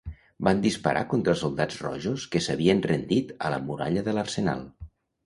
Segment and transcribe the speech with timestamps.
[0.45, 4.65] Van disparar contra els soldats rojos que s'havien rendit a la muralla de l'Arsenal.